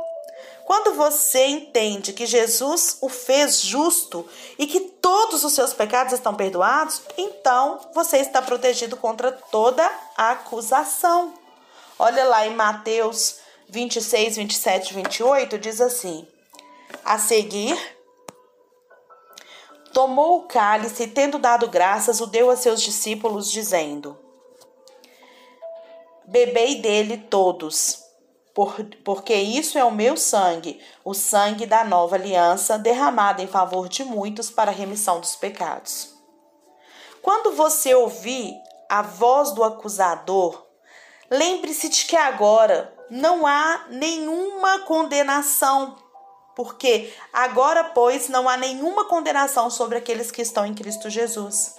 Quando 0.65 0.93
você 0.93 1.47
entende 1.47 2.13
que 2.13 2.27
Jesus 2.27 2.99
o 3.01 3.09
fez 3.09 3.59
justo 3.59 4.23
e 4.55 4.67
que 4.67 4.81
todos 4.81 5.43
os 5.43 5.53
seus 5.53 5.73
pecados 5.73 6.13
estão 6.13 6.35
perdoados, 6.35 7.01
então 7.17 7.79
você 7.95 8.17
está 8.17 8.39
protegido 8.39 8.95
contra 8.95 9.31
toda 9.31 9.91
acusação. 10.15 11.33
Olha 11.97 12.23
lá 12.25 12.45
em 12.45 12.53
Mateus 12.53 13.37
26, 13.67 14.35
27 14.35 14.91
e 14.91 14.93
28, 14.93 15.57
diz 15.57 15.81
assim: 15.81 16.27
A 17.03 17.17
seguir, 17.17 17.96
tomou 19.97 20.37
o 20.37 20.43
cálice 20.43 21.01
e, 21.01 21.07
tendo 21.07 21.39
dado 21.39 21.67
graças, 21.67 22.21
o 22.21 22.27
deu 22.27 22.51
a 22.51 22.55
seus 22.55 22.83
discípulos, 22.83 23.51
dizendo: 23.51 24.15
Bebei 26.23 26.75
dele 26.79 27.17
todos, 27.17 28.03
por, 28.53 28.75
porque 29.03 29.33
isso 29.33 29.75
é 29.75 29.83
o 29.83 29.89
meu 29.89 30.15
sangue, 30.15 30.79
o 31.03 31.15
sangue 31.15 31.65
da 31.65 31.83
nova 31.83 32.15
aliança, 32.15 32.77
derramado 32.77 33.41
em 33.41 33.47
favor 33.47 33.89
de 33.89 34.03
muitos 34.03 34.51
para 34.51 34.69
a 34.69 34.73
remissão 34.73 35.19
dos 35.19 35.35
pecados. 35.35 36.13
Quando 37.19 37.53
você 37.53 37.95
ouvir 37.95 38.53
a 38.87 39.01
voz 39.01 39.51
do 39.51 39.63
acusador, 39.63 40.67
Lembre-se 41.29 41.89
de 41.89 42.05
que 42.05 42.15
agora 42.15 42.93
não 43.09 43.45
há 43.45 43.85
nenhuma 43.89 44.79
condenação, 44.79 45.97
porque 46.57 47.13
agora, 47.31 47.83
pois, 47.83 48.29
não 48.29 48.49
há 48.49 48.57
nenhuma 48.57 49.05
condenação 49.05 49.69
sobre 49.69 49.95
aqueles 49.95 50.31
que 50.31 50.41
estão 50.41 50.65
em 50.65 50.73
Cristo 50.73 51.07
Jesus. 51.07 51.75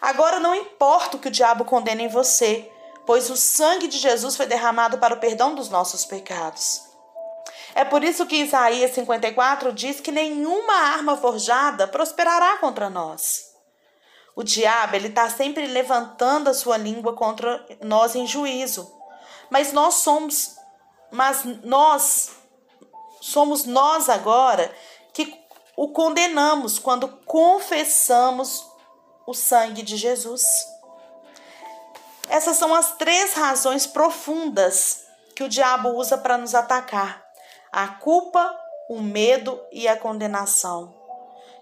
Agora 0.00 0.40
não 0.40 0.54
importa 0.54 1.18
o 1.18 1.20
que 1.20 1.28
o 1.28 1.30
diabo 1.30 1.66
condena 1.66 2.00
em 2.00 2.08
você, 2.08 2.66
pois 3.04 3.28
o 3.28 3.36
sangue 3.36 3.86
de 3.86 3.98
Jesus 3.98 4.34
foi 4.34 4.46
derramado 4.46 4.96
para 4.96 5.12
o 5.12 5.18
perdão 5.18 5.54
dos 5.54 5.68
nossos 5.68 6.06
pecados. 6.06 6.80
É 7.74 7.84
por 7.84 8.02
isso 8.02 8.24
que 8.24 8.36
Isaías 8.36 8.92
54 8.92 9.70
diz 9.70 10.00
que 10.00 10.10
nenhuma 10.10 10.72
arma 10.72 11.18
forjada 11.18 11.86
prosperará 11.86 12.56
contra 12.56 12.88
nós. 12.88 13.52
O 14.34 14.42
diabo, 14.42 14.96
ele 14.96 15.08
está 15.08 15.28
sempre 15.28 15.66
levantando 15.66 16.48
a 16.48 16.54
sua 16.54 16.78
língua 16.78 17.12
contra 17.12 17.62
nós 17.82 18.16
em 18.16 18.26
juízo. 18.26 18.90
Mas 19.50 19.74
nós 19.74 19.96
somos, 19.96 20.56
mas 21.12 21.44
nós 21.62 22.45
somos 23.26 23.64
nós 23.64 24.08
agora 24.08 24.72
que 25.12 25.38
o 25.76 25.88
condenamos 25.88 26.78
quando 26.78 27.08
confessamos 27.24 28.64
o 29.26 29.34
sangue 29.34 29.82
de 29.82 29.96
Jesus. 29.96 30.44
Essas 32.28 32.56
são 32.56 32.74
as 32.74 32.96
três 32.96 33.34
razões 33.34 33.86
profundas 33.86 35.04
que 35.34 35.44
o 35.44 35.48
diabo 35.48 35.90
usa 35.90 36.16
para 36.16 36.38
nos 36.38 36.54
atacar: 36.54 37.24
a 37.72 37.88
culpa, 37.88 38.58
o 38.88 39.00
medo 39.00 39.60
e 39.72 39.86
a 39.86 39.96
condenação 39.96 40.94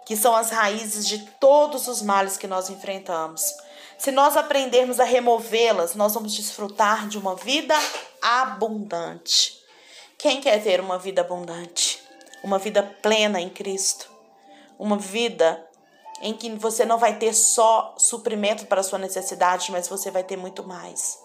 que 0.05 0.17
são 0.17 0.35
as 0.37 0.51
raízes 0.51 1.07
de 1.09 1.19
todos 1.41 1.89
os 1.89 2.03
males 2.03 2.37
que 2.37 2.47
nós 2.47 2.69
enfrentamos. 2.69 3.57
Se 3.97 4.11
nós 4.11 4.37
aprendermos 4.37 5.01
a 5.01 5.05
removê-las, 5.05 5.95
nós 5.95 6.13
vamos 6.13 6.35
desfrutar 6.35 7.09
de 7.09 7.17
uma 7.17 7.35
vida 7.35 7.75
abundante. 8.21 9.64
Quem 10.19 10.41
quer 10.41 10.63
ter 10.63 10.81
uma 10.81 10.99
vida 10.99 11.21
abundante? 11.21 12.05
uma 12.45 12.59
vida 12.59 12.83
plena 13.01 13.41
em 13.41 13.49
Cristo, 13.49 14.11
uma 14.79 14.99
vida 14.99 15.67
em 16.21 16.35
que 16.35 16.51
você 16.51 16.85
não 16.85 16.99
vai 16.99 17.19
ter 17.19 17.33
só 17.33 17.95
suprimento 17.97 18.67
para 18.67 18.81
a 18.81 18.85
sua 18.85 18.99
necessidade, 18.99 19.73
mas 19.73 19.89
você 19.89 20.11
vai 20.11 20.23
ter 20.23 20.37
muito 20.37 20.63
mais. 20.63 21.19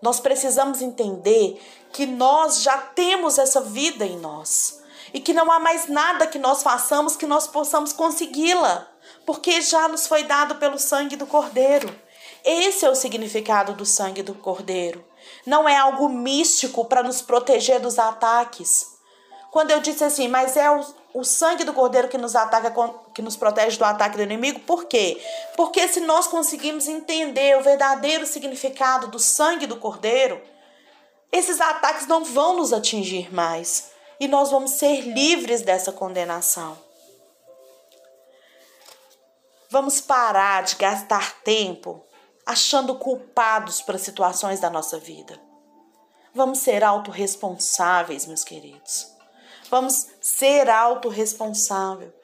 Nós 0.00 0.20
precisamos 0.20 0.80
entender 0.80 1.60
que 1.92 2.06
nós 2.06 2.62
já 2.62 2.78
temos 2.78 3.38
essa 3.38 3.60
vida 3.60 4.06
em 4.06 4.16
nós 4.18 4.80
e 5.12 5.18
que 5.18 5.32
não 5.32 5.50
há 5.50 5.58
mais 5.58 5.88
nada 5.88 6.26
que 6.26 6.38
nós 6.38 6.62
façamos 6.62 7.16
que 7.16 7.26
nós 7.26 7.48
possamos 7.48 7.92
consegui-la, 7.92 8.86
porque 9.24 9.60
já 9.60 9.88
nos 9.88 10.06
foi 10.06 10.22
dado 10.22 10.56
pelo 10.56 10.78
sangue 10.78 11.16
do 11.16 11.26
Cordeiro. 11.26 11.92
Esse 12.44 12.84
é 12.84 12.90
o 12.90 12.94
significado 12.94 13.72
do 13.72 13.84
sangue 13.84 14.22
do 14.22 14.34
Cordeiro. 14.34 15.04
Não 15.44 15.68
é 15.68 15.76
algo 15.76 16.08
místico 16.08 16.84
para 16.84 17.02
nos 17.02 17.22
proteger 17.22 17.80
dos 17.80 17.98
ataques. 17.98 18.96
Quando 19.50 19.70
eu 19.70 19.80
disse 19.80 20.04
assim, 20.04 20.28
mas 20.28 20.56
é 20.56 20.70
o, 20.70 20.84
o 21.14 21.24
sangue 21.24 21.64
do 21.64 21.72
Cordeiro 21.72 22.08
que 22.08 22.18
nos 22.18 22.36
ataca, 22.36 22.72
que 23.14 23.22
nos 23.22 23.36
protege 23.36 23.78
do 23.78 23.84
ataque 23.84 24.16
do 24.16 24.22
inimigo, 24.22 24.60
por 24.60 24.84
quê? 24.84 25.22
Porque 25.56 25.88
se 25.88 26.00
nós 26.00 26.26
conseguimos 26.26 26.88
entender 26.88 27.56
o 27.56 27.62
verdadeiro 27.62 28.26
significado 28.26 29.08
do 29.08 29.18
sangue 29.18 29.66
do 29.66 29.76
Cordeiro, 29.76 30.40
esses 31.32 31.60
ataques 31.60 32.06
não 32.06 32.24
vão 32.24 32.56
nos 32.56 32.72
atingir 32.72 33.34
mais 33.34 33.90
e 34.20 34.28
nós 34.28 34.50
vamos 34.50 34.72
ser 34.72 35.00
livres 35.02 35.62
dessa 35.62 35.92
condenação. 35.92 36.78
Vamos 39.68 40.00
parar 40.00 40.62
de 40.62 40.76
gastar 40.76 41.40
tempo 41.42 42.05
achando 42.46 42.94
culpados 42.94 43.82
para 43.82 43.98
situações 43.98 44.60
da 44.60 44.70
nossa 44.70 44.98
vida. 44.98 45.38
Vamos 46.32 46.58
ser 46.60 46.84
autorresponsáveis, 46.84 48.24
meus 48.24 48.44
queridos. 48.44 49.10
Vamos 49.68 50.06
ser 50.20 50.70
autorresponsável. 50.70 52.14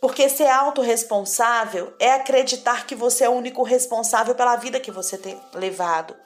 Porque 0.00 0.28
ser 0.28 0.48
autorresponsável 0.48 1.94
é 1.98 2.12
acreditar 2.12 2.86
que 2.86 2.94
você 2.94 3.24
é 3.24 3.28
o 3.28 3.32
único 3.32 3.62
responsável 3.62 4.34
pela 4.34 4.56
vida 4.56 4.80
que 4.80 4.90
você 4.90 5.18
tem 5.18 5.38
levado. 5.52 6.16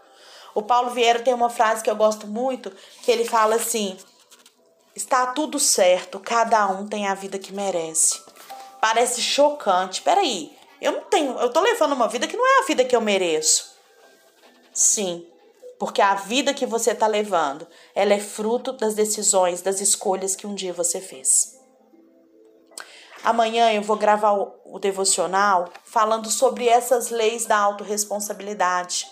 O 0.54 0.62
Paulo 0.62 0.90
Vieira 0.90 1.20
tem 1.20 1.32
uma 1.32 1.50
frase 1.50 1.82
que 1.82 1.90
eu 1.90 1.96
gosto 1.96 2.26
muito, 2.26 2.70
que 3.02 3.10
ele 3.10 3.24
fala 3.24 3.56
assim: 3.56 3.96
Está 4.94 5.28
tudo 5.28 5.58
certo, 5.58 6.20
cada 6.20 6.66
um 6.68 6.86
tem 6.86 7.06
a 7.06 7.14
vida 7.14 7.38
que 7.38 7.52
merece. 7.52 8.20
Parece 8.80 9.20
chocante. 9.22 10.02
Peraí, 10.02 10.56
eu 10.80 10.92
não 10.92 11.02
tenho, 11.02 11.38
eu 11.38 11.52
tô 11.52 11.60
levando 11.60 11.92
uma 11.92 12.08
vida 12.08 12.26
que 12.26 12.36
não 12.36 12.46
é 12.46 12.62
a 12.62 12.66
vida 12.66 12.84
que 12.84 12.96
eu 12.96 13.00
mereço. 13.00 13.74
Sim, 14.72 15.26
porque 15.78 16.00
a 16.00 16.14
vida 16.14 16.54
que 16.54 16.66
você 16.66 16.94
tá 16.94 17.06
levando, 17.06 17.66
ela 17.94 18.14
é 18.14 18.20
fruto 18.20 18.72
das 18.72 18.94
decisões, 18.94 19.62
das 19.62 19.80
escolhas 19.80 20.36
que 20.36 20.46
um 20.46 20.54
dia 20.54 20.72
você 20.72 21.00
fez. 21.00 21.58
Amanhã 23.22 23.72
eu 23.72 23.82
vou 23.82 23.96
gravar 23.96 24.32
o, 24.32 24.54
o 24.64 24.78
devocional 24.78 25.68
falando 25.84 26.30
sobre 26.30 26.68
essas 26.68 27.10
leis 27.10 27.44
da 27.44 27.58
autorresponsabilidade, 27.58 29.06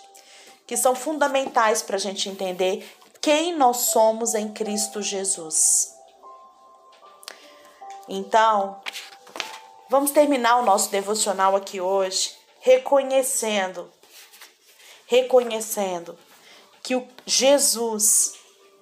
que 0.65 0.75
são 0.75 0.95
fundamentais 0.95 1.81
para 1.81 1.95
a 1.95 1.99
gente 1.99 2.29
entender 2.29 2.87
quem 3.21 3.55
nós 3.55 3.77
somos 3.91 4.33
em 4.33 4.51
Cristo 4.51 5.01
Jesus. 5.01 5.93
Então, 8.07 8.81
Vamos 9.89 10.11
terminar 10.11 10.57
o 10.57 10.65
nosso 10.65 10.91
devocional 10.91 11.55
aqui 11.55 11.81
hoje 11.81 12.37
reconhecendo, 12.59 13.91
reconhecendo 15.07 16.15
que 16.83 16.95
o 16.95 17.07
Jesus 17.25 18.35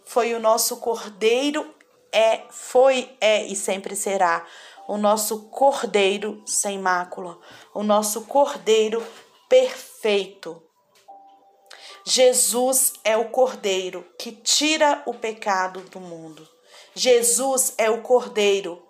foi 0.03 0.33
o 0.33 0.39
nosso 0.39 0.75
Cordeiro, 0.77 1.73
é, 2.11 2.43
foi, 2.49 3.15
é 3.21 3.45
e 3.45 3.55
sempre 3.55 3.95
será 3.95 4.45
o 4.85 4.97
nosso 4.97 5.43
Cordeiro 5.43 6.43
sem 6.45 6.77
mácula, 6.77 7.39
o 7.73 7.83
nosso 7.83 8.23
Cordeiro 8.25 9.01
perfeito. 9.47 10.61
Jesus 12.05 12.91
é 13.05 13.15
o 13.15 13.29
Cordeiro 13.29 14.05
que 14.19 14.33
tira 14.33 15.03
o 15.05 15.13
pecado 15.13 15.79
do 15.89 16.01
mundo. 16.01 16.45
Jesus 16.93 17.73
é 17.77 17.89
o 17.89 18.01
Cordeiro 18.01 18.86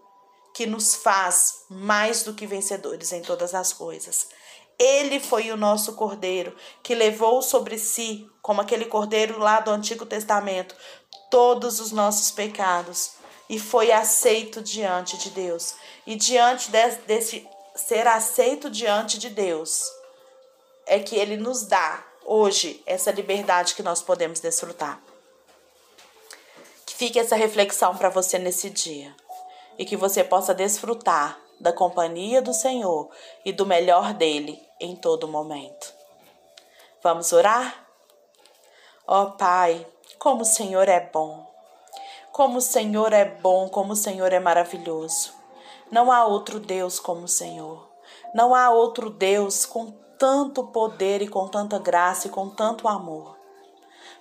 que 0.58 0.66
nos 0.66 0.96
faz 0.96 1.66
mais 1.70 2.24
do 2.24 2.34
que 2.34 2.48
vencedores 2.48 3.12
em 3.12 3.22
todas 3.22 3.54
as 3.54 3.72
coisas. 3.72 4.28
Ele 4.80 5.20
foi 5.20 5.52
o 5.52 5.56
nosso 5.56 5.94
cordeiro 5.94 6.56
que 6.82 6.96
levou 6.96 7.44
sobre 7.44 7.78
si, 7.78 8.28
como 8.42 8.60
aquele 8.60 8.86
cordeiro 8.86 9.38
lá 9.38 9.60
do 9.60 9.70
Antigo 9.70 10.04
Testamento, 10.04 10.76
todos 11.30 11.80
os 11.80 11.92
nossos 11.92 12.32
pecados 12.32 13.12
e 13.48 13.60
foi 13.60 13.92
aceito 13.92 14.60
diante 14.60 15.16
de 15.20 15.30
Deus. 15.30 15.76
E 16.08 16.16
diante 16.16 16.72
desse, 16.72 17.02
desse 17.02 17.48
ser 17.76 18.08
aceito 18.08 18.68
diante 18.68 19.20
de 19.20 19.30
Deus, 19.30 19.84
é 20.88 20.98
que 20.98 21.16
ele 21.16 21.38
nos 21.38 21.68
dá 21.68 22.04
hoje 22.26 22.82
essa 22.88 23.12
liberdade 23.12 23.76
que 23.76 23.84
nós 23.84 24.02
podemos 24.02 24.40
desfrutar. 24.40 25.00
Que 26.84 26.96
fique 26.96 27.20
essa 27.20 27.36
reflexão 27.36 27.96
para 27.96 28.10
você 28.10 28.40
nesse 28.40 28.72
dia 28.72 29.16
e 29.78 29.86
que 29.86 29.96
você 29.96 30.24
possa 30.24 30.54
desfrutar 30.54 31.40
da 31.60 31.74
companhia 31.74 32.42
do 32.42 32.54
Senhor 32.54 33.10
e 33.44 33.52
do 33.52 33.66
melhor 33.66 34.14
dele 34.14 34.62
em 34.80 34.96
todo 34.96 35.28
momento. 35.28 35.94
Vamos 37.02 37.32
orar? 37.34 37.88
Ó 39.08 39.24
oh, 39.24 39.32
Pai, 39.32 39.86
como 40.20 40.42
o 40.42 40.46
Senhor 40.46 40.88
é 40.90 41.00
bom. 41.00 41.46
Como 42.32 42.58
o 42.58 42.62
Senhor 42.62 43.14
é 43.14 43.26
bom, 43.26 43.70
como 43.70 43.94
o 43.94 43.96
Senhor 43.96 44.32
é 44.34 44.40
maravilhoso. 44.40 45.34
Não 45.90 46.12
há 46.12 46.26
outro 46.26 46.60
Deus 46.60 47.00
como 47.00 47.24
o 47.24 47.28
Senhor. 47.28 47.88
Não 48.34 48.54
há 48.54 48.70
outro 48.70 49.10
Deus 49.10 49.66
com 49.66 49.92
tanto 50.20 50.68
poder 50.68 51.22
e 51.22 51.28
com 51.28 51.48
tanta 51.48 51.80
graça 51.80 52.28
e 52.28 52.30
com 52.30 52.50
tanto 52.50 52.88
amor. 52.88 53.38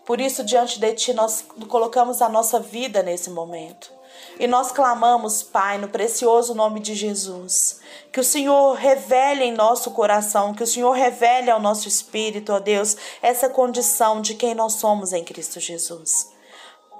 Por 0.04 0.20
isso, 0.20 0.44
diante 0.44 0.78
de 0.78 0.94
Ti, 0.94 1.12
nós 1.12 1.44
colocamos 1.68 2.22
a 2.22 2.28
nossa 2.28 2.60
vida 2.60 3.02
nesse 3.02 3.30
momento. 3.30 3.92
E 4.38 4.46
nós 4.46 4.70
clamamos, 4.70 5.42
Pai, 5.42 5.78
no 5.78 5.88
precioso 5.88 6.54
nome 6.54 6.80
de 6.80 6.94
Jesus, 6.94 7.80
que 8.12 8.20
o 8.20 8.24
Senhor 8.24 8.74
revele 8.74 9.44
em 9.44 9.52
nosso 9.52 9.90
coração, 9.92 10.52
que 10.52 10.62
o 10.62 10.66
Senhor 10.66 10.92
revele 10.92 11.50
ao 11.50 11.60
nosso 11.60 11.88
espírito, 11.88 12.52
ó 12.52 12.58
Deus, 12.58 12.96
essa 13.22 13.48
condição 13.48 14.20
de 14.20 14.34
quem 14.34 14.54
nós 14.54 14.74
somos 14.74 15.12
em 15.12 15.24
Cristo 15.24 15.58
Jesus. 15.58 16.30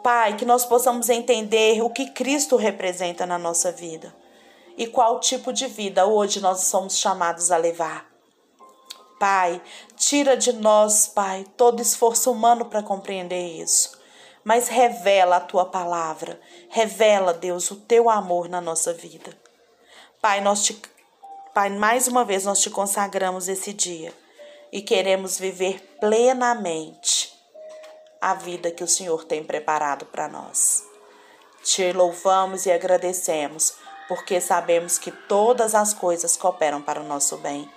Pai, 0.02 0.36
que 0.36 0.44
nós 0.44 0.64
possamos 0.64 1.08
entender 1.08 1.82
o 1.82 1.90
que 1.90 2.10
Cristo 2.10 2.56
representa 2.56 3.26
na 3.26 3.38
nossa 3.38 3.70
vida 3.70 4.14
e 4.78 4.86
qual 4.86 5.20
tipo 5.20 5.52
de 5.52 5.66
vida 5.66 6.06
hoje 6.06 6.40
nós 6.40 6.60
somos 6.60 6.96
chamados 6.96 7.50
a 7.50 7.56
levar. 7.56 8.06
Pai, 9.18 9.60
tira 9.96 10.36
de 10.36 10.52
nós, 10.52 11.06
Pai, 11.06 11.44
todo 11.56 11.82
esforço 11.82 12.30
humano 12.30 12.66
para 12.66 12.82
compreender 12.82 13.60
isso 13.60 13.96
mas 14.46 14.68
revela 14.68 15.38
a 15.38 15.40
tua 15.40 15.64
palavra, 15.64 16.40
revela, 16.68 17.34
Deus, 17.34 17.68
o 17.72 17.74
teu 17.74 18.08
amor 18.08 18.48
na 18.48 18.60
nossa 18.60 18.92
vida. 18.92 19.36
Pai, 20.22 20.40
nós 20.40 20.62
te 20.62 20.80
Pai, 21.52 21.68
mais 21.70 22.06
uma 22.06 22.24
vez 22.24 22.44
nós 22.44 22.60
te 22.60 22.70
consagramos 22.70 23.48
esse 23.48 23.72
dia 23.72 24.14
e 24.70 24.80
queremos 24.80 25.36
viver 25.36 25.80
plenamente 25.98 27.36
a 28.20 28.34
vida 28.34 28.70
que 28.70 28.84
o 28.84 28.88
Senhor 28.88 29.24
tem 29.24 29.42
preparado 29.42 30.06
para 30.06 30.28
nós. 30.28 30.84
Te 31.64 31.92
louvamos 31.92 32.66
e 32.66 32.70
agradecemos, 32.70 33.74
porque 34.06 34.40
sabemos 34.40 34.96
que 34.96 35.10
todas 35.10 35.74
as 35.74 35.92
coisas 35.92 36.36
cooperam 36.36 36.80
para 36.80 37.00
o 37.00 37.04
nosso 37.04 37.36
bem, 37.38 37.68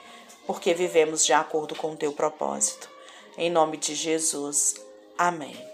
porque 0.46 0.72
vivemos 0.76 1.26
de 1.26 1.34
acordo 1.34 1.74
com 1.74 1.94
o 1.94 1.98
teu 1.98 2.12
propósito. 2.12 2.88
Em 3.36 3.50
nome 3.50 3.78
de 3.78 3.96
Jesus. 3.96 4.76
Amém. 5.18 5.69